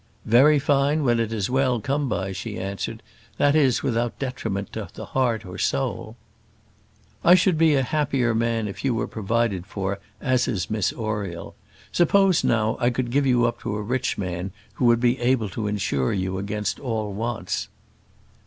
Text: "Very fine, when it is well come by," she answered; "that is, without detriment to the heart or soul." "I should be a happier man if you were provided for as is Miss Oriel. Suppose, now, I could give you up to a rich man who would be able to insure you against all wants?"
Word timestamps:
"Very 0.25 0.57
fine, 0.57 1.03
when 1.03 1.19
it 1.19 1.31
is 1.31 1.47
well 1.47 1.79
come 1.79 2.09
by," 2.09 2.31
she 2.31 2.57
answered; 2.57 3.03
"that 3.37 3.55
is, 3.55 3.83
without 3.83 4.17
detriment 4.17 4.73
to 4.73 4.87
the 4.95 5.05
heart 5.05 5.45
or 5.45 5.59
soul." 5.59 6.15
"I 7.23 7.35
should 7.35 7.55
be 7.55 7.75
a 7.75 7.83
happier 7.83 8.33
man 8.33 8.67
if 8.67 8.83
you 8.83 8.95
were 8.95 9.05
provided 9.05 9.67
for 9.67 9.99
as 10.19 10.47
is 10.47 10.71
Miss 10.71 10.91
Oriel. 10.91 11.53
Suppose, 11.91 12.43
now, 12.43 12.77
I 12.79 12.89
could 12.89 13.11
give 13.11 13.27
you 13.27 13.45
up 13.45 13.59
to 13.59 13.75
a 13.75 13.81
rich 13.83 14.17
man 14.17 14.49
who 14.73 14.85
would 14.85 15.01
be 15.01 15.19
able 15.19 15.49
to 15.49 15.67
insure 15.67 16.11
you 16.13 16.39
against 16.39 16.79
all 16.79 17.13
wants?" 17.13 17.67